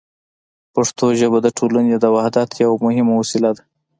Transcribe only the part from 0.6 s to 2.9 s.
پښتو ژبه د ټولنې د وحدت یوه